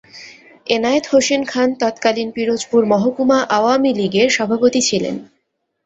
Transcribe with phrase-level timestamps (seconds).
[0.67, 5.15] এনায়েত হোসেন খান তৎকালীন পিরোজপুর মহকুমা আওয়ামী লীগের সভাপতি ছিলেন।